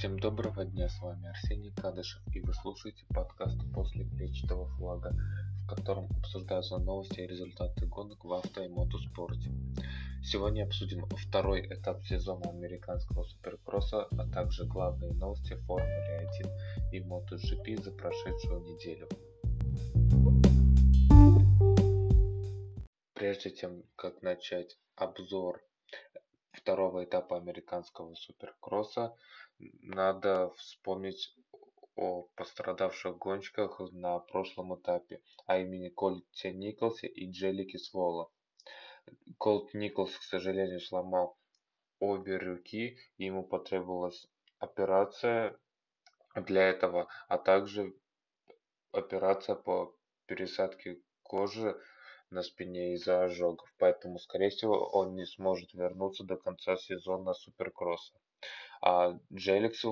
Всем 0.00 0.18
доброго 0.18 0.64
дня, 0.64 0.88
с 0.88 0.98
вами 1.02 1.28
Арсений 1.28 1.74
Кадышев 1.74 2.22
и 2.34 2.40
вы 2.40 2.54
слушаете 2.54 3.04
подкаст 3.10 3.58
«После 3.74 4.06
клетчатого 4.06 4.66
флага», 4.78 5.12
в 5.62 5.68
котором 5.68 6.08
обсуждаются 6.16 6.78
новости 6.78 7.20
и 7.20 7.26
результаты 7.26 7.84
гонок 7.84 8.24
в 8.24 8.32
авто 8.32 8.64
и 8.64 8.68
мотоспорте. 8.68 9.50
Сегодня 10.24 10.64
обсудим 10.64 11.04
второй 11.04 11.66
этап 11.66 12.02
сезона 12.06 12.48
американского 12.48 13.24
суперкросса, 13.24 14.06
а 14.12 14.26
также 14.32 14.64
главные 14.64 15.12
новости 15.12 15.52
Формулы 15.66 16.30
1 16.40 16.92
и 16.92 17.00
MotoGP 17.00 17.82
за 17.82 17.92
прошедшую 17.92 18.62
неделю. 18.62 19.06
Прежде 23.12 23.50
чем 23.54 23.82
как 23.96 24.22
начать 24.22 24.78
обзор 24.96 25.60
второго 26.52 27.04
этапа 27.04 27.36
американского 27.36 28.14
суперкросса, 28.14 29.16
надо 29.58 30.50
вспомнить 30.56 31.34
о 31.96 32.22
пострадавших 32.34 33.18
гонщиках 33.18 33.80
на 33.92 34.18
прошлом 34.18 34.74
этапе, 34.74 35.22
а 35.46 35.58
именно 35.58 35.90
Кольте 35.90 36.52
Николсе 36.52 37.08
и 37.08 37.30
Джеллике 37.30 37.78
Свола. 37.78 38.30
Колт 39.38 39.74
Николс, 39.74 40.16
к 40.16 40.22
сожалению, 40.22 40.80
сломал 40.80 41.36
обе 41.98 42.36
руки, 42.36 42.98
ему 43.18 43.44
потребовалась 43.44 44.26
операция 44.58 45.58
для 46.34 46.68
этого, 46.68 47.08
а 47.28 47.38
также 47.38 47.94
операция 48.92 49.56
по 49.56 49.94
пересадке 50.26 51.00
кожи 51.22 51.76
на 52.30 52.42
спине 52.42 52.94
из-за 52.94 53.24
ожогов, 53.24 53.72
поэтому, 53.78 54.18
скорее 54.18 54.50
всего, 54.50 54.88
он 54.92 55.14
не 55.14 55.26
сможет 55.26 55.74
вернуться 55.74 56.24
до 56.24 56.36
конца 56.36 56.76
сезона 56.76 57.34
Суперкросса. 57.34 58.18
А 58.82 59.18
Джеликс 59.32 59.84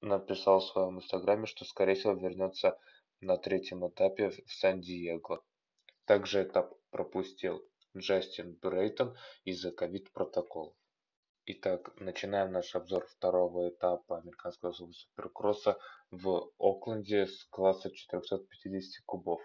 написал 0.00 0.60
в 0.60 0.64
своем 0.64 0.98
инстаграме, 0.98 1.46
что, 1.46 1.64
скорее 1.64 1.94
всего, 1.94 2.12
вернется 2.12 2.78
на 3.20 3.36
третьем 3.36 3.86
этапе 3.86 4.30
в 4.30 4.52
Сан-Диего. 4.52 5.44
Также 6.06 6.42
этап 6.42 6.74
пропустил 6.90 7.62
Джастин 7.96 8.54
Брейтон 8.60 9.16
из-за 9.44 9.70
ковид-протоколов. 9.72 10.74
Итак, 11.46 11.92
начинаем 11.96 12.52
наш 12.52 12.74
обзор 12.74 13.06
второго 13.06 13.70
этапа 13.70 14.18
американского 14.18 14.72
суперкросса 14.72 15.78
в 16.10 16.52
Окленде 16.58 17.26
с 17.26 17.44
класса 17.46 17.90
450 17.90 19.04
кубов. 19.04 19.40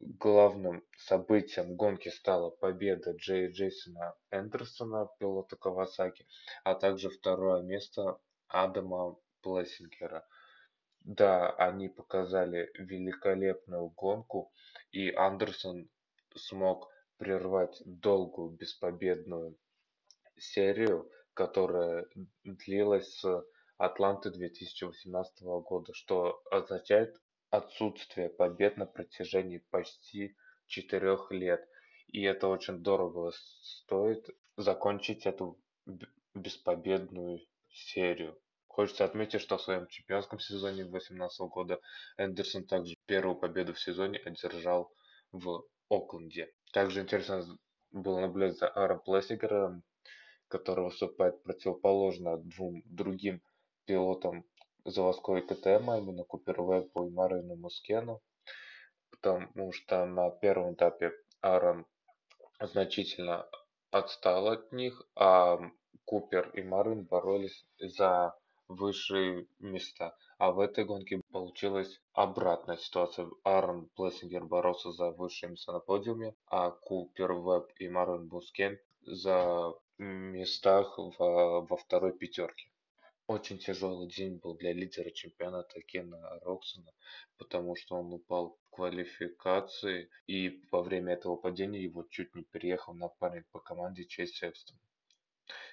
Главным 0.00 0.82
событием 0.98 1.76
гонки 1.76 2.08
стала 2.08 2.50
победа 2.50 3.12
Джей 3.12 3.50
Джейсона 3.50 4.14
Эндерсона, 4.30 5.08
пилота 5.18 5.56
Кавасаки, 5.56 6.26
а 6.64 6.74
также 6.74 7.10
второе 7.10 7.62
место 7.62 8.18
Адама 8.48 9.16
Плессингера. 9.42 10.26
Да, 11.00 11.50
они 11.50 11.88
показали 11.88 12.70
великолепную 12.74 13.88
гонку, 13.90 14.52
и 14.90 15.10
Андерсон 15.12 15.88
смог 16.34 16.88
прервать 17.16 17.80
долгую 17.84 18.50
беспобедную 18.50 19.56
серию, 20.36 21.10
которая 21.34 22.06
длилась 22.44 23.18
с 23.20 23.44
Атланты 23.78 24.30
2018 24.30 25.42
года, 25.42 25.92
что 25.94 26.40
означает 26.50 27.14
отсутствие 27.50 28.28
побед 28.28 28.76
на 28.76 28.86
протяжении 28.86 29.58
почти 29.70 30.36
четырех 30.66 31.30
лет. 31.30 31.66
И 32.08 32.22
это 32.22 32.48
очень 32.48 32.78
дорого 32.82 33.32
стоит 33.62 34.28
закончить 34.56 35.26
эту 35.26 35.58
беспобедную 36.34 37.40
серию. 37.70 38.38
Хочется 38.68 39.04
отметить, 39.04 39.40
что 39.40 39.56
в 39.56 39.62
своем 39.62 39.86
чемпионском 39.88 40.38
сезоне 40.38 40.84
2018 40.84 41.40
года 41.48 41.80
Эндерсон 42.18 42.64
также 42.64 42.96
первую 43.06 43.36
победу 43.36 43.72
в 43.72 43.80
сезоне 43.80 44.18
одержал 44.18 44.92
в 45.32 45.64
Окленде. 45.88 46.52
Также 46.72 47.00
интересно 47.00 47.46
было 47.90 48.20
наблюдать 48.20 48.58
за 48.58 48.68
Аарон 48.68 49.00
Плессигером, 49.00 49.82
который 50.48 50.84
выступает 50.84 51.42
противоположно 51.42 52.36
двум 52.36 52.82
другим 52.84 53.40
пилотам 53.86 54.44
заводской 54.86 55.42
KTM, 55.42 55.90
а 55.90 55.98
именно 55.98 56.24
Купер 56.24 56.62
Вебу 56.62 57.06
и 57.06 57.10
Марвину 57.10 57.56
Мускену, 57.56 58.22
потому 59.10 59.72
что 59.72 60.06
на 60.06 60.30
первом 60.30 60.74
этапе 60.74 61.12
Аарон 61.40 61.86
значительно 62.60 63.46
отстал 63.90 64.48
от 64.48 64.72
них, 64.72 65.02
а 65.14 65.58
Купер 66.04 66.50
и 66.50 66.62
Марвин 66.62 67.04
боролись 67.04 67.66
за 67.78 68.36
высшие 68.68 69.46
места. 69.58 70.16
А 70.38 70.52
в 70.52 70.60
этой 70.60 70.84
гонке 70.84 71.22
получилась 71.32 72.00
обратная 72.12 72.76
ситуация. 72.76 73.28
Аарон 73.44 73.88
Плессингер 73.96 74.44
боролся 74.44 74.92
за 74.92 75.10
высшие 75.10 75.50
места 75.50 75.72
на 75.72 75.80
подиуме, 75.80 76.34
а 76.46 76.70
Купер 76.70 77.32
Веб 77.32 77.72
и 77.78 77.88
Марвин 77.88 78.28
Мускен 78.28 78.78
за 79.02 79.74
местах 79.98 80.98
во, 80.98 81.62
во 81.62 81.76
второй 81.76 82.12
пятерке. 82.12 82.70
Очень 83.28 83.58
тяжелый 83.58 84.06
день 84.06 84.36
был 84.36 84.54
для 84.54 84.72
лидера 84.72 85.10
чемпионата 85.10 85.80
Кена 85.80 86.38
Роксона, 86.42 86.92
потому 87.38 87.74
что 87.74 87.96
он 87.96 88.12
упал 88.12 88.50
в 88.50 88.70
квалификации, 88.70 90.08
и 90.28 90.62
во 90.70 90.82
время 90.82 91.14
этого 91.14 91.34
падения 91.34 91.82
его 91.82 92.04
чуть 92.04 92.32
не 92.36 92.44
переехал 92.44 92.94
напарник 92.94 93.44
по 93.50 93.58
команде 93.58 94.04
Чейз 94.04 94.40
Эвстон. 94.44 94.78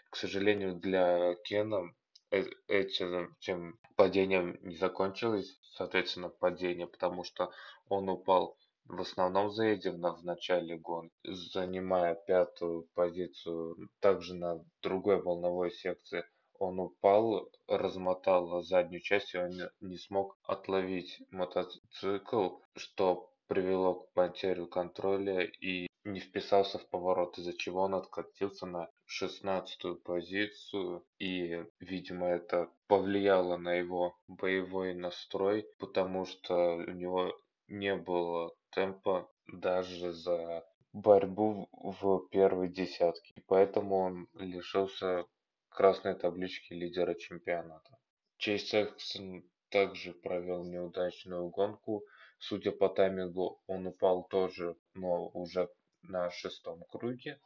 К 0.09 0.15
сожалению, 0.15 0.73
для 0.79 1.35
Кена 1.43 1.93
э, 2.31 2.43
этим, 2.67 3.35
этим 3.39 3.79
падением 3.97 4.57
не 4.63 4.75
закончилось, 4.75 5.59
соответственно, 5.61 6.29
падение, 6.29 6.87
потому 6.87 7.23
что 7.23 7.51
он 7.87 8.09
упал 8.09 8.57
в 8.85 8.99
основном 8.99 9.51
заезде 9.51 9.91
в 9.91 10.23
начале 10.23 10.77
гонки, 10.77 11.13
занимая 11.23 12.15
пятую 12.15 12.89
позицию 12.95 13.89
также 13.99 14.33
на 14.33 14.65
другой 14.81 15.21
волновой 15.21 15.71
секции 15.71 16.25
он 16.59 16.79
упал, 16.79 17.49
размотал 17.67 18.61
заднюю 18.61 19.01
часть, 19.01 19.33
и 19.33 19.37
он 19.37 19.51
не 19.81 19.97
смог 19.97 20.37
отловить 20.43 21.21
мотоцикл, 21.31 22.57
что 22.75 23.29
привело 23.47 23.95
к 23.95 24.13
потере 24.13 24.65
контроля 24.65 25.41
и 25.41 25.87
не 26.05 26.19
вписался 26.19 26.79
в 26.79 26.89
поворот, 26.89 27.37
из-за 27.37 27.53
чего 27.53 27.81
он 27.81 27.95
откатился 27.95 28.65
на 28.65 28.89
шестнадцатую 29.05 29.95
позицию. 29.95 31.05
И, 31.19 31.63
видимо, 31.79 32.27
это 32.27 32.69
повлияло 32.87 33.57
на 33.57 33.73
его 33.73 34.15
боевой 34.27 34.93
настрой, 34.93 35.65
потому 35.79 36.25
что 36.25 36.75
у 36.75 36.91
него 36.91 37.33
не 37.67 37.95
было 37.95 38.53
темпа 38.71 39.29
даже 39.47 40.11
за 40.11 40.65
борьбу 40.91 41.69
в 41.71 42.27
первой 42.29 42.69
десятке. 42.69 43.33
И 43.35 43.41
поэтому 43.41 43.97
он 43.97 44.27
лишился 44.33 45.25
красной 45.73 46.15
таблички 46.15 46.73
лидера 46.73 47.15
чемпионата. 47.15 47.97
Чейз 48.37 48.73
Эксон 48.73 49.43
также 49.69 50.13
провел 50.13 50.63
неудачную 50.63 51.49
гонку. 51.49 52.03
Судя 52.37 52.71
по 52.71 52.89
таймингу, 52.89 53.61
он 53.67 53.87
упал 53.87 54.27
тоже, 54.27 54.75
но 54.93 55.29
уже 55.29 55.69
на 56.03 56.29
шестом 56.29 56.83
круге. 56.89 57.39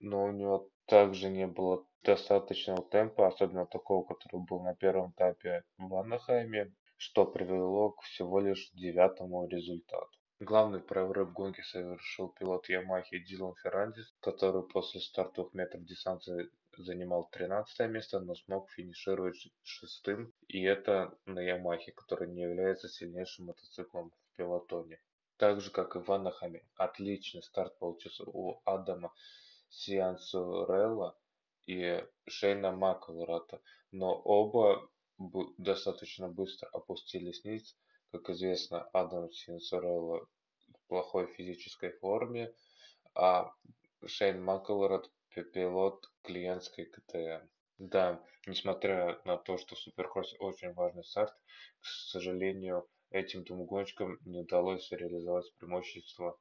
Но 0.00 0.24
у 0.24 0.32
него 0.32 0.70
также 0.86 1.28
не 1.28 1.46
было 1.46 1.86
достаточного 2.02 2.82
темпа, 2.88 3.26
особенно 3.26 3.66
такого, 3.66 4.04
который 4.04 4.40
был 4.40 4.60
на 4.62 4.74
первом 4.74 5.12
этапе 5.12 5.62
в 5.76 5.94
Анахайме, 5.94 6.72
что 6.96 7.24
привело 7.26 7.90
к 7.90 8.02
всего 8.02 8.40
лишь 8.40 8.70
девятому 8.72 9.46
результату. 9.46 10.10
Главный 10.40 10.80
прорыв 10.80 11.32
гонки 11.32 11.60
совершил 11.62 12.28
пилот 12.28 12.68
Ямахи 12.68 13.18
Дилан 13.18 13.54
Феррандис, 13.56 14.14
который 14.20 14.62
после 14.62 15.00
стартовых 15.00 15.52
метров 15.52 15.84
дистанции 15.84 16.48
занимал 16.82 17.28
13 17.30 17.88
место, 17.90 18.20
но 18.20 18.34
смог 18.34 18.70
финишировать 18.70 19.48
шестым, 19.62 20.32
и 20.46 20.62
это 20.62 21.16
на 21.26 21.40
Ямахе, 21.40 21.92
который 21.92 22.28
не 22.28 22.42
является 22.42 22.88
сильнейшим 22.88 23.46
мотоциклом 23.46 24.10
в 24.10 24.36
пилотоне. 24.36 25.00
Так 25.36 25.60
же, 25.60 25.70
как 25.70 25.94
и 25.94 26.00
в 26.00 26.10
Анахаме, 26.10 26.64
отличный 26.76 27.42
старт 27.42 27.78
получился 27.78 28.24
у 28.26 28.60
Адама 28.64 29.12
Сиансурелла 29.68 31.16
и 31.66 32.04
Шейна 32.26 32.72
Маклрата, 32.72 33.60
но 33.92 34.14
оба 34.14 34.90
достаточно 35.58 36.28
быстро 36.28 36.68
опустились 36.72 37.44
вниз. 37.44 37.76
Как 38.10 38.30
известно, 38.30 38.82
Адам 38.92 39.30
Сиансурелла 39.30 40.26
в 40.74 40.88
плохой 40.88 41.26
физической 41.34 41.90
форме, 41.90 42.52
а 43.14 43.52
Шейн 44.06 44.42
Маклрат 44.42 45.10
пилот 45.42 46.10
клиентской 46.22 46.86
КТМ. 46.86 47.46
Да, 47.78 48.24
несмотря 48.46 49.20
на 49.24 49.36
то, 49.36 49.56
что 49.58 49.76
Суперкросс 49.76 50.34
очень 50.38 50.72
важный 50.72 51.04
старт, 51.04 51.32
к 51.80 51.86
сожалению, 51.86 52.88
этим 53.10 53.44
двум 53.44 53.66
гонщикам 53.66 54.18
не 54.24 54.40
удалось 54.40 54.90
реализовать 54.90 55.52
преимущество 55.58 56.38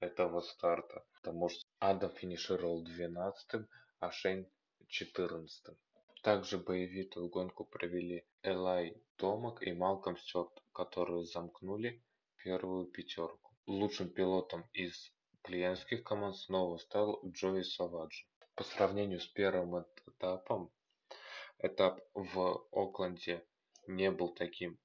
этого 0.00 0.40
старта, 0.40 1.04
потому 1.14 1.48
что 1.48 1.62
Адам 1.78 2.10
финишировал 2.12 2.82
12 2.82 3.66
а 4.00 4.10
Шейн 4.10 4.46
14 4.86 5.68
-м. 5.68 5.76
Также 6.22 6.58
боевитую 6.58 7.28
гонку 7.28 7.64
провели 7.64 8.26
Элай 8.42 8.96
Томак 9.16 9.62
и 9.62 9.72
Малком 9.72 10.16
Стюарт, 10.16 10.62
которые 10.72 11.24
замкнули 11.24 12.02
первую 12.36 12.86
пятерку. 12.86 13.52
Лучшим 13.66 14.08
пилотом 14.08 14.64
из 14.72 15.12
клиентских 15.42 16.02
команд 16.04 16.36
снова 16.36 16.78
стал 16.78 17.20
Джои 17.26 17.62
Саваджи. 17.62 18.24
По 18.58 18.64
сравнению 18.64 19.20
с 19.20 19.26
первым 19.28 19.86
этапом, 20.04 20.72
этап 21.60 22.00
в 22.12 22.66
Окленде 22.72 23.46
не 23.86 24.10
был 24.10 24.34
таким 24.34 24.80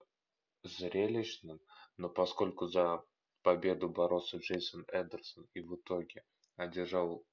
зрелищным, 0.62 1.60
но 1.98 2.08
поскольку 2.08 2.68
за 2.68 3.04
победу 3.42 3.90
боролся 3.90 4.38
Джейсон 4.38 4.86
Эдерсон 4.90 5.48
и 5.56 5.62
в 5.62 5.76
итоге 5.76 6.24
одержал 6.56 7.26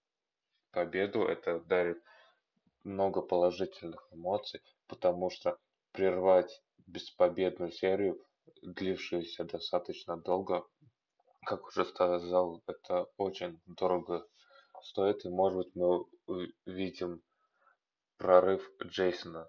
победу, 0.70 1.24
это 1.24 1.60
дарит 1.60 2.02
много 2.84 3.20
положительных 3.20 4.08
эмоций, 4.10 4.62
потому 4.86 5.28
что 5.28 5.58
прервать 5.92 6.62
беспобедную 6.86 7.70
серию, 7.70 8.18
длившуюся 8.62 9.44
достаточно 9.44 10.16
долго, 10.16 10.66
как 11.44 11.66
уже 11.66 11.84
сказал, 11.84 12.62
это 12.66 13.10
очень 13.18 13.60
дорого 13.66 14.26
стоит, 14.84 15.24
и 15.24 15.28
может 15.28 15.58
быть 15.58 15.74
мы 15.74 16.06
увидим 16.66 17.22
прорыв 18.16 18.70
Джейсона. 18.82 19.48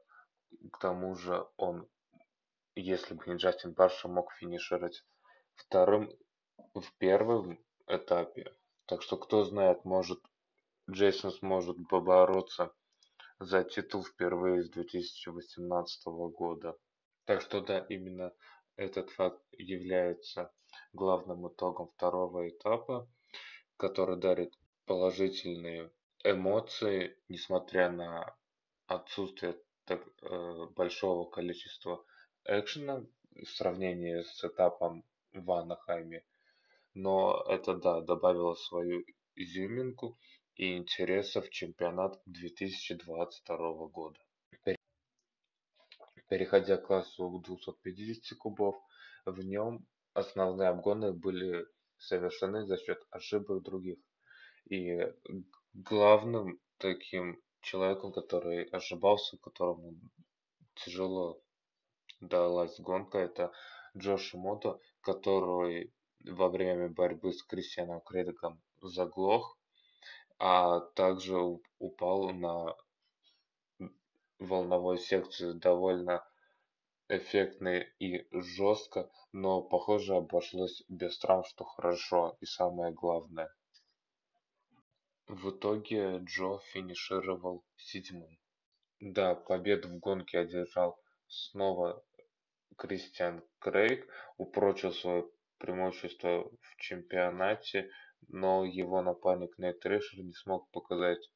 К 0.71 0.79
тому 0.79 1.15
же 1.15 1.45
он, 1.57 1.87
если 2.75 3.13
бы 3.13 3.23
не 3.27 3.35
Джастин 3.35 3.73
Барша, 3.73 4.07
мог 4.07 4.31
финишировать 4.33 5.03
вторым 5.55 6.09
в 6.73 6.93
первом 6.97 7.59
этапе. 7.87 8.55
Так 8.85 9.01
что 9.01 9.17
кто 9.17 9.43
знает, 9.43 9.85
может 9.85 10.19
Джейсон 10.89 11.31
сможет 11.31 11.77
побороться 11.89 12.73
за 13.39 13.63
титул 13.63 14.03
впервые 14.03 14.63
с 14.63 14.69
2018 14.69 16.05
года. 16.33 16.77
Так 17.25 17.41
что 17.41 17.61
да, 17.61 17.79
именно 17.89 18.33
этот 18.75 19.09
факт 19.11 19.41
является 19.51 20.51
главным 20.93 21.47
итогом 21.47 21.89
второго 21.95 22.49
этапа, 22.49 23.09
который 23.77 24.17
дарит 24.17 24.53
положительные 24.85 25.91
эмоции, 26.23 27.17
несмотря 27.29 27.91
на 27.91 28.35
отсутствие 28.87 29.57
так, 29.85 30.01
э, 30.21 30.65
большого 30.75 31.29
количества 31.29 32.05
экшена 32.45 33.05
в 33.35 33.45
сравнении 33.45 34.21
с 34.21 34.43
этапом 34.43 35.03
в 35.33 35.51
Анахайме. 35.51 36.23
Но 36.93 37.43
это, 37.47 37.75
да, 37.75 38.01
добавило 38.01 38.53
свою 38.55 39.03
изюминку 39.35 40.19
и 40.55 40.77
интереса 40.77 41.41
в 41.41 41.49
чемпионат 41.49 42.21
2022 42.25 43.87
года. 43.87 44.19
Переходя 46.27 46.77
к 46.77 46.87
классу 46.87 47.41
250 47.45 48.37
кубов, 48.37 48.75
в 49.25 49.39
нем 49.39 49.85
основные 50.13 50.69
обгоны 50.69 51.11
были 51.13 51.65
совершены 51.97 52.65
за 52.65 52.77
счет 52.77 52.99
ошибок 53.09 53.63
других. 53.63 53.97
И 54.69 54.97
главным 55.73 56.59
таким 56.77 57.41
человеком, 57.61 58.11
который 58.11 58.63
ошибался, 58.65 59.37
которому 59.37 59.95
тяжело 60.75 61.41
далась 62.19 62.79
гонка, 62.79 63.17
это 63.17 63.51
Джош 63.97 64.33
Мото, 64.33 64.79
который 65.01 65.93
во 66.23 66.49
время 66.49 66.89
борьбы 66.89 67.33
с 67.33 67.43
Кристианом 67.43 68.01
Крейдеком 68.01 68.61
заглох, 68.81 69.57
а 70.37 70.79
также 70.79 71.37
упал 71.79 72.29
на 72.29 72.75
волновой 74.39 74.97
секции 74.99 75.53
довольно 75.53 76.25
эффектно 77.09 77.79
и 77.99 78.25
жестко, 78.31 79.11
но 79.31 79.61
похоже 79.61 80.15
обошлось 80.15 80.83
без 80.87 81.17
травм, 81.19 81.43
что 81.43 81.63
хорошо 81.63 82.37
и 82.39 82.45
самое 82.45 82.93
главное. 82.93 83.53
В 85.31 85.51
итоге 85.51 86.17
Джо 86.25 86.59
финишировал 86.73 87.63
седьмым. 87.77 88.37
Да, 88.99 89.33
победу 89.33 89.87
в 89.87 89.97
гонке 89.97 90.39
одержал 90.39 90.99
снова 91.29 92.03
Кристиан 92.77 93.41
Крейг, 93.59 94.05
упрочил 94.35 94.91
свое 94.91 95.29
преимущество 95.57 96.51
в 96.61 96.75
чемпионате, 96.75 97.89
но 98.27 98.65
его 98.65 99.01
напарник 99.01 99.57
Нейт 99.57 99.85
Решер 99.85 100.19
не 100.19 100.33
смог 100.33 100.69
показать 100.71 101.31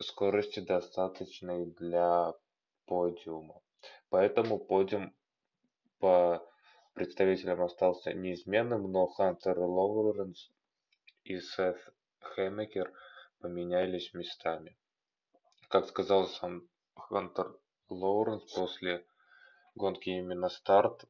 скорости 0.00 0.60
достаточной 0.60 1.66
для 1.66 2.32
подиума. 2.86 3.60
Поэтому 4.08 4.58
подиум 4.58 5.14
по 5.98 6.42
представителям 6.94 7.60
остался 7.60 8.14
неизменным, 8.14 8.90
но 8.90 9.06
Хантер 9.06 9.58
Лоуренс 9.58 10.50
и 11.24 11.38
Сет 11.40 11.76
Хэммекер 12.22 12.92
поменялись 13.40 14.14
местами. 14.14 14.76
Как 15.68 15.86
сказал 15.86 16.28
сам 16.28 16.68
Хантер 16.96 17.58
Лоуренс, 17.88 18.52
после 18.52 19.06
гонки 19.74 20.10
именно 20.10 20.48
старт 20.48 21.04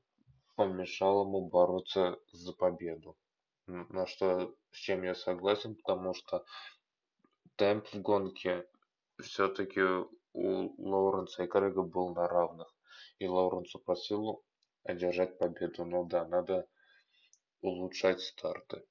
помешал 0.57 1.25
ему 1.25 1.49
бороться 1.49 2.19
за 2.33 2.53
победу. 2.53 3.17
На 3.67 4.07
что, 4.07 4.55
с 4.71 4.77
чем 4.77 5.03
я 5.05 5.15
согласен, 5.15 5.77
потому 5.77 6.15
что 6.15 6.45
темп 7.57 7.87
в 7.93 8.01
гонке 8.01 8.69
все-таки 9.21 9.83
у 9.83 10.91
Лоуренса 10.91 11.45
и 11.45 11.47
Крэга 11.47 11.83
был 11.83 12.15
на 12.15 12.27
равных. 12.27 12.75
И 13.19 13.27
Лоуренсу 13.27 13.79
по 13.79 13.95
силу 13.95 14.45
одержать 14.85 15.39
победу. 15.39 15.85
Ну 15.85 16.05
да, 16.05 16.27
надо 16.27 16.67
улучшать 17.61 18.21
старты. 18.21 18.85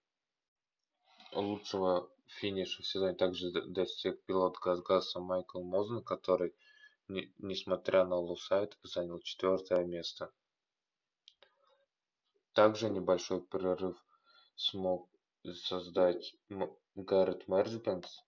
Лучшего 1.33 2.09
финиша 2.27 2.81
в 2.81 2.87
сезоне 2.87 3.15
также 3.15 3.51
достиг 3.51 4.21
пилот 4.25 4.57
Газгаса 4.59 5.19
Майкл 5.21 5.61
Мозен, 5.61 6.03
который, 6.03 6.53
не, 7.07 7.33
несмотря 7.37 8.03
на 8.05 8.17
лусайт, 8.17 8.77
занял 8.83 9.19
четвертое 9.19 9.85
место. 9.85 10.31
Также 12.53 12.89
небольшой 12.89 13.41
перерыв 13.41 13.95
смог 14.55 15.09
создать 15.45 16.35
Гаррет 16.95 17.47
Мерджбенкс, 17.47 18.25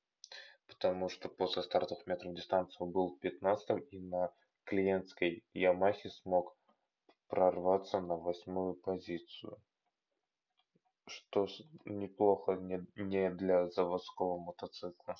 потому 0.68 1.10
что 1.10 1.28
после 1.28 1.62
стартов 1.62 2.08
метров 2.08 2.34
дистанцию 2.34 2.88
был 2.88 3.18
15 3.18 3.84
и 3.92 4.00
на 4.00 4.34
клиентской 4.64 5.44
Ямахе 5.54 6.10
смог 6.10 6.56
прорваться 7.28 8.00
на 8.00 8.16
восьмую 8.16 8.76
позицию. 8.76 9.62
Что 11.08 11.48
неплохо 11.86 12.54
не, 12.54 12.86
не 12.96 13.30
для 13.32 13.70
заводского 13.70 14.38
мотоцикла. 14.38 15.16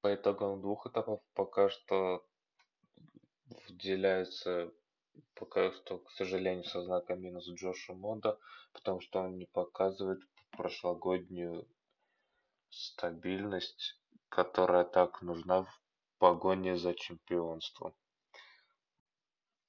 По 0.00 0.14
итогам 0.14 0.60
двух 0.60 0.86
этапов 0.86 1.20
пока 1.34 1.68
что 1.68 2.26
выделяется 3.68 4.72
пока 5.34 5.72
что, 5.72 5.98
к 5.98 6.10
сожалению, 6.12 6.64
со 6.64 6.82
знаком 6.82 7.20
минус 7.20 7.48
Джоша 7.48 7.94
Мода, 7.94 8.38
потому 8.72 9.00
что 9.00 9.20
он 9.20 9.38
не 9.38 9.46
показывает 9.46 10.20
прошлогоднюю 10.50 11.66
стабильность, 12.70 13.98
которая 14.28 14.84
так 14.84 15.22
нужна 15.22 15.64
в 15.64 15.80
погоне 16.18 16.76
за 16.76 16.94
чемпионством. 16.94 17.94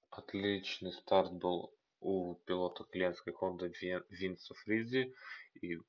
Отличный 0.10 0.94
старт 0.94 1.34
был 1.34 1.74
у 2.04 2.36
пилота 2.46 2.84
клиентской 2.84 3.34
Honda 3.34 3.72
Винса 4.10 4.54
Фризи, 4.54 5.14
и 5.62 5.80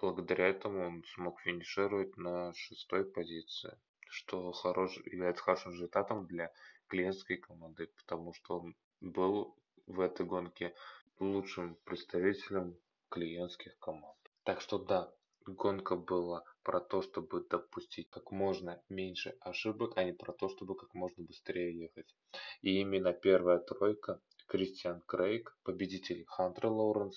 благодаря 0.00 0.48
этому 0.48 0.86
он 0.86 1.04
смог 1.14 1.40
финишировать 1.40 2.16
на 2.16 2.52
шестой 2.54 3.04
позиции, 3.04 3.78
что 4.08 4.52
хорош, 4.52 4.98
является 5.04 5.42
хорошим 5.44 5.72
результатом 5.72 6.26
для 6.26 6.50
клиентской 6.88 7.36
команды, 7.36 7.90
потому 7.98 8.32
что 8.34 8.60
он 8.60 8.76
был 9.00 9.56
в 9.86 10.00
этой 10.00 10.26
гонке 10.26 10.74
лучшим 11.18 11.76
представителем 11.84 12.76
клиентских 13.08 13.78
команд. 13.78 14.18
Так 14.42 14.60
что 14.60 14.78
да, 14.78 15.12
гонка 15.46 15.96
была 15.96 16.42
про 16.62 16.80
то, 16.80 17.02
чтобы 17.02 17.46
допустить 17.48 18.10
как 18.10 18.30
можно 18.30 18.82
меньше 18.88 19.36
ошибок, 19.40 19.96
а 19.96 20.04
не 20.04 20.12
про 20.12 20.32
то, 20.32 20.48
чтобы 20.48 20.76
как 20.76 20.94
можно 20.94 21.24
быстрее 21.24 21.78
ехать. 21.78 22.14
И 22.62 22.80
именно 22.80 23.12
первая 23.12 23.58
тройка 23.58 24.20
Кристиан 24.54 25.00
Крейг, 25.00 25.58
победитель 25.64 26.24
Хантер 26.28 26.66
Лоуренс, 26.66 27.16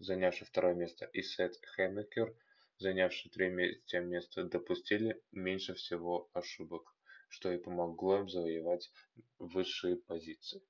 занявший 0.00 0.44
второе 0.44 0.74
место, 0.74 1.04
и 1.12 1.22
Сет 1.22 1.54
Хэммекер, 1.76 2.34
занявший 2.78 3.30
третье 3.30 4.00
место, 4.00 4.42
допустили 4.42 5.22
меньше 5.30 5.74
всего 5.74 6.28
ошибок 6.32 6.92
что 7.28 7.52
и 7.52 7.58
помогло 7.58 8.18
им 8.18 8.28
завоевать 8.28 8.90
высшие 9.38 9.96
позиции. 9.96 10.62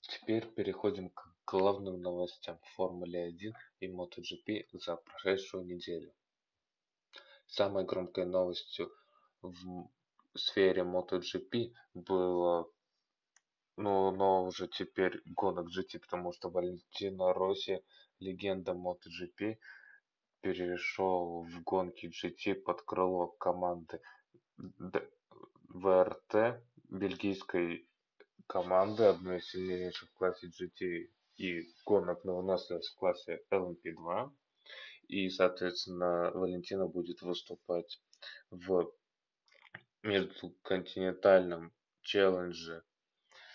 Теперь 0.00 0.46
переходим 0.46 1.10
к 1.10 1.32
главным 1.46 2.00
новостям 2.02 2.58
Формулы 2.74 3.18
1 3.18 3.54
и 3.80 3.86
MotoGP 3.86 4.66
за 4.72 4.96
прошедшую 4.96 5.64
неделю. 5.64 6.12
Самой 7.46 7.84
громкой 7.84 8.26
новостью 8.26 8.92
в 9.42 9.88
сфере 10.34 10.82
MotoGP 10.82 11.72
было 11.94 12.68
ну, 13.80 14.10
но 14.10 14.44
уже 14.44 14.68
теперь 14.68 15.22
гонок 15.24 15.68
GT, 15.68 16.00
потому 16.00 16.32
что 16.32 16.50
Валентино 16.50 17.32
Росси, 17.32 17.82
легенда 18.18 18.72
MotoGP, 18.72 19.56
перешел 20.42 21.44
в 21.44 21.62
гонки 21.62 22.06
GT 22.06 22.56
под 22.56 22.82
крыло 22.82 23.28
команды 23.28 24.00
ВРТ, 25.68 26.62
бельгийской 26.90 27.88
команды, 28.46 29.04
одной 29.04 29.38
из 29.38 29.48
сильнейших 29.48 30.10
в 30.10 30.14
классе 30.14 30.48
GT 30.48 31.08
и 31.36 31.62
гонок 31.86 32.24
на 32.24 32.34
выносливость 32.34 32.90
в 32.90 32.96
классе 32.96 33.40
LMP2. 33.50 34.30
И, 35.08 35.30
соответственно, 35.30 36.30
Валентина 36.34 36.86
будет 36.86 37.22
выступать 37.22 37.98
в 38.50 38.92
межконтинентальном 40.02 41.72
челлендже 42.02 42.84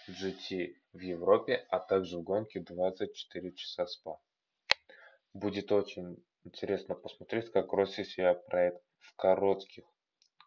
GT 0.08 0.76
в 0.94 1.00
Европе, 1.00 1.66
а 1.70 1.80
также 1.80 2.18
в 2.18 2.24
гонке 2.24 2.60
24 2.60 3.52
часа 3.54 3.88
спа. 3.88 4.20
Будет 5.34 5.72
очень 5.72 6.24
интересно 6.44 6.96
посмотреть, 6.96 7.52
как 7.52 7.74
Росси 7.74 8.04
себя 8.04 8.34
проявит 8.34 8.82
в 9.00 9.16
коротких 9.16 9.84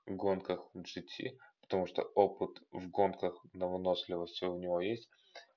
гонках 0.07 0.61
GT, 0.75 1.39
потому 1.61 1.87
что 1.87 2.03
опыт 2.15 2.63
в 2.71 2.89
гонках 2.91 3.45
на 3.53 3.67
выносливости 3.67 4.45
у 4.45 4.59
него 4.59 4.81
есть, 4.81 5.09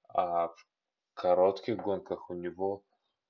а 0.10 0.48
в 0.48 0.66
коротких 1.14 1.78
гонках 1.78 2.30
у 2.30 2.34
него 2.34 2.84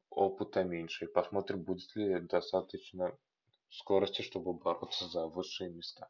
опыта 0.09 0.63
меньше. 0.63 1.05
И 1.05 1.11
посмотрим, 1.11 1.63
будет 1.63 1.95
ли 1.95 2.19
достаточно 2.19 3.17
скорости, 3.69 4.21
чтобы 4.21 4.53
бороться 4.53 5.07
за 5.07 5.27
высшие 5.27 5.69
места. 5.69 6.09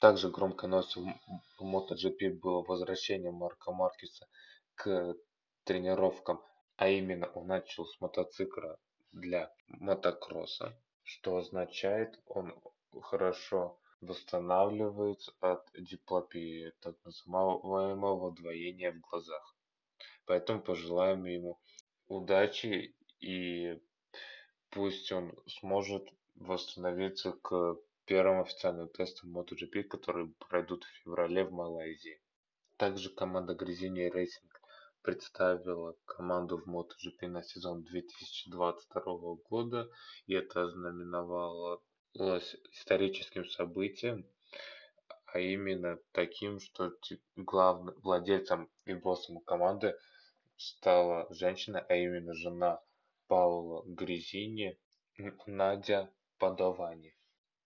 Также 0.00 0.30
громкой 0.30 0.70
новостью 0.70 1.04
в 1.58 1.62
MotoGP 1.62 2.40
было 2.40 2.62
возвращение 2.62 3.30
Марка 3.30 3.70
Маркеса 3.70 4.26
к 4.74 5.14
тренировкам, 5.64 6.42
а 6.76 6.88
именно 6.88 7.26
он 7.34 7.48
начал 7.48 7.84
с 7.84 8.00
мотоцикла 8.00 8.78
для 9.12 9.52
мотокросса, 9.68 10.74
что 11.02 11.36
означает, 11.36 12.18
он 12.24 12.58
хорошо 13.02 13.78
восстанавливается 14.00 15.34
от 15.40 15.68
диплопии, 15.74 16.72
так 16.80 16.96
называемого 17.04 18.32
двоения 18.32 18.92
в 18.92 19.00
глазах. 19.00 19.54
Поэтому 20.24 20.62
пожелаем 20.62 21.26
ему 21.26 21.60
удачи 22.08 22.96
и 23.18 23.78
пусть 24.70 25.12
он 25.12 25.34
сможет 25.46 26.08
восстановиться 26.36 27.32
к 27.32 27.76
первым 28.10 28.40
официальным 28.40 28.88
тестом 28.88 29.38
MotoGP, 29.38 29.84
которые 29.84 30.34
пройдут 30.48 30.82
в 30.82 31.04
феврале 31.04 31.44
в 31.44 31.52
Малайзии. 31.52 32.20
Также 32.76 33.08
команда 33.08 33.54
Грязини 33.54 34.12
Racing 34.12 34.50
представила 35.00 35.94
команду 36.06 36.58
в 36.58 36.68
MotoGP 36.68 37.28
на 37.28 37.44
сезон 37.44 37.84
2022 37.84 39.02
года, 39.48 39.88
и 40.26 40.34
это 40.34 40.64
ознаменовалось 40.64 42.56
историческим 42.72 43.44
событием, 43.44 44.26
а 45.26 45.38
именно 45.38 45.96
таким, 46.10 46.58
что 46.58 46.92
главным 47.36 47.94
владельцем 48.00 48.68
и 48.86 48.94
боссом 48.94 49.38
команды 49.38 49.96
стала 50.56 51.32
женщина, 51.32 51.78
а 51.88 51.94
именно 51.94 52.34
жена 52.34 52.82
Паула 53.28 53.84
Грязини, 53.86 54.76
Надя 55.46 56.12
Падовани. 56.38 57.14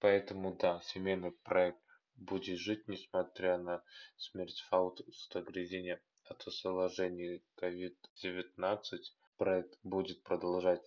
Поэтому 0.04 0.54
да, 0.54 0.82
семейный 0.82 1.32
проект 1.32 1.80
будет 2.14 2.58
жить, 2.58 2.86
несмотря 2.88 3.56
на 3.56 3.82
смерть 4.18 4.60
Фауста 4.68 5.40
Грязини 5.40 5.98
от 6.24 6.46
осложнений 6.46 7.42
COVID-19. 7.58 8.82
Проект 9.38 9.78
будет 9.82 10.22
продолжать 10.22 10.82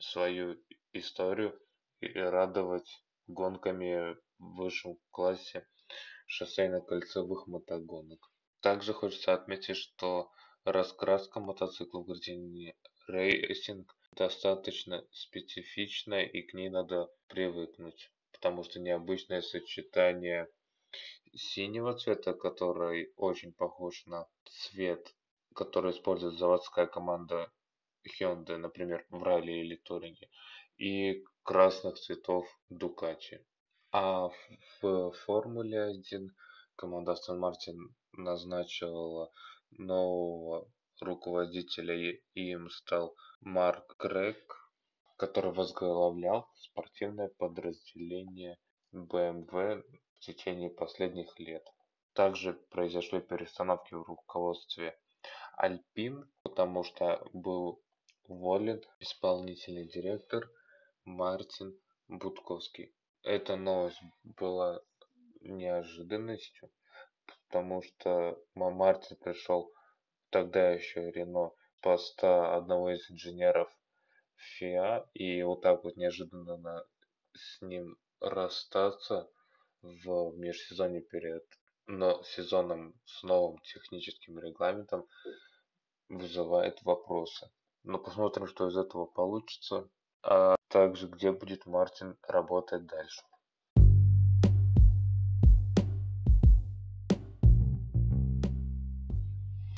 свою 0.00 0.60
историю 0.92 1.56
и 2.00 2.08
радовать 2.08 2.90
гонками 3.28 4.16
в 4.38 4.56
высшем 4.56 4.98
классе 5.12 5.64
шоссейно-кольцевых 6.26 7.46
мотогонок. 7.46 8.18
Также 8.62 8.94
хочется 8.94 9.32
отметить, 9.32 9.76
что 9.76 10.32
раскраска 10.64 11.38
мотоциклов 11.38 12.08
Грязини 12.08 12.74
Racing 13.08 13.86
достаточно 14.10 15.06
специфичная 15.12 16.24
и 16.24 16.42
к 16.42 16.52
ней 16.52 16.68
надо 16.68 17.08
привыкнуть 17.28 18.10
потому 18.36 18.62
что 18.64 18.80
необычное 18.80 19.40
сочетание 19.40 20.48
синего 21.34 21.94
цвета, 21.94 22.34
который 22.34 23.12
очень 23.16 23.52
похож 23.52 24.04
на 24.06 24.28
цвет, 24.44 25.14
который 25.54 25.92
использует 25.92 26.38
заводская 26.38 26.86
команда 26.86 27.50
Hyundai, 28.06 28.58
например, 28.58 29.06
в 29.10 29.22
ралли 29.22 29.52
или 29.52 29.76
туринге, 29.76 30.28
и 30.76 31.24
красных 31.42 31.98
цветов 31.98 32.46
Ducati. 32.70 33.42
А 33.90 34.28
в 34.82 35.12
Формуле 35.24 35.82
1 35.84 36.36
команда 36.76 37.12
Aston 37.12 37.40
Martin 37.40 37.78
назначила 38.12 39.32
нового 39.70 40.70
руководителя, 41.00 41.94
и 41.94 42.20
им 42.34 42.68
стал 42.68 43.16
Марк 43.40 43.96
Грег, 43.98 44.45
который 45.16 45.52
возглавлял 45.52 46.48
спортивное 46.54 47.28
подразделение 47.38 48.58
BMW 48.92 49.82
в 50.14 50.20
течение 50.20 50.70
последних 50.70 51.38
лет. 51.38 51.66
Также 52.12 52.54
произошли 52.70 53.20
перестановки 53.20 53.94
в 53.94 54.02
руководстве 54.02 54.98
Альпин, 55.56 56.30
потому 56.42 56.84
что 56.84 57.26
был 57.32 57.82
уволен 58.24 58.82
исполнительный 59.00 59.88
директор 59.88 60.50
Мартин 61.04 61.78
Будковский. 62.08 62.94
Эта 63.22 63.56
новость 63.56 64.00
была 64.22 64.80
неожиданностью, 65.40 66.70
потому 67.26 67.82
что 67.82 68.38
Мартин 68.54 69.16
пришел 69.16 69.72
тогда 70.30 70.70
еще 70.72 71.10
Рено 71.10 71.52
поста 71.80 72.54
одного 72.56 72.90
из 72.90 73.10
инженеров 73.10 73.70
Фиа 74.36 75.06
и 75.14 75.42
вот 75.42 75.62
так 75.62 75.84
вот 75.84 75.96
неожиданно 75.96 76.84
с 77.34 77.60
ним 77.62 77.96
расстаться 78.20 79.30
в 79.82 80.32
межсезонье 80.36 81.02
перед 81.02 81.44
но 81.86 82.22
сезоном 82.24 82.94
с 83.04 83.22
новым 83.22 83.58
техническим 83.60 84.38
регламентом 84.40 85.06
вызывает 86.08 86.82
вопросы. 86.82 87.48
Но 87.84 87.98
посмотрим, 87.98 88.46
что 88.46 88.68
из 88.68 88.76
этого 88.76 89.06
получится. 89.06 89.88
А 90.22 90.56
также, 90.68 91.06
где 91.06 91.30
будет 91.30 91.66
Мартин 91.66 92.16
работать 92.22 92.86
дальше. 92.86 93.22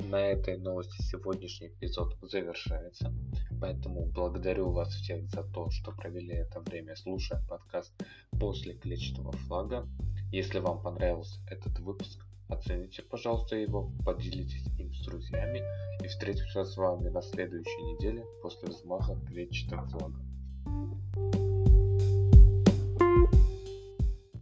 на 0.09 0.31
этой 0.31 0.57
новости 0.57 0.99
сегодняшний 1.03 1.67
эпизод 1.67 2.17
завершается. 2.23 3.13
Поэтому 3.59 4.05
благодарю 4.05 4.71
вас 4.71 4.89
всех 4.89 5.29
за 5.29 5.43
то, 5.43 5.69
что 5.69 5.91
провели 5.91 6.33
это 6.33 6.61
время 6.61 6.95
слушая 6.95 7.41
подкаст 7.47 7.91
после 8.39 8.73
клетчатого 8.73 9.31
флага. 9.33 9.87
Если 10.31 10.59
вам 10.59 10.81
понравился 10.81 11.39
этот 11.47 11.79
выпуск, 11.79 12.25
оцените, 12.47 13.01
пожалуйста, 13.01 13.55
его, 13.55 13.91
поделитесь 14.05 14.65
им 14.77 14.93
с 14.93 15.05
друзьями 15.05 15.61
и 16.03 16.07
встретимся 16.07 16.63
с 16.63 16.77
вами 16.77 17.09
на 17.09 17.21
следующей 17.21 17.81
неделе 17.83 18.25
после 18.41 18.69
взмаха 18.69 19.15
клетчатого 19.27 19.87
флага. 19.87 20.28